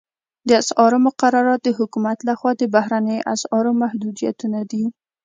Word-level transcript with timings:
د 0.47 0.49
اسعارو 0.61 0.97
مقررات 1.07 1.59
د 1.63 1.69
حکومت 1.77 2.17
لخوا 2.29 2.51
د 2.57 2.63
بهرنیو 2.73 3.25
اسعارو 3.33 3.71
محدودیتونه 3.81 4.59
دي 4.71 4.83